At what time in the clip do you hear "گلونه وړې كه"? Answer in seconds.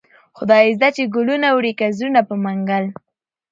1.15-1.85